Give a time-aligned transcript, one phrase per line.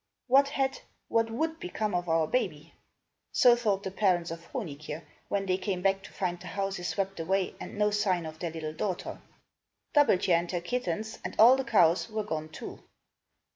[0.25, 0.79] What had,
[1.09, 2.73] what would, become of our baby?
[3.31, 6.87] So thought the parents of Honig je', when they came back to find the houses
[6.87, 9.21] swept away and no sign of their little daughter.
[9.93, 12.81] Dub belt je' and her kittens, and all the cows, were gone too.